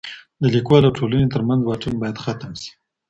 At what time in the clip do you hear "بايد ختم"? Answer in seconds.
2.01-2.51